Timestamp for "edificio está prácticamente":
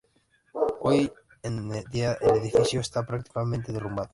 2.37-3.71